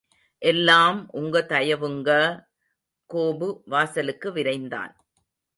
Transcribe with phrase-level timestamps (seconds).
[0.41, 2.09] எல்லாம் உங்க தயவுங்க!
[3.09, 4.93] கோபு வாசலுக்கு விரைந்தான்.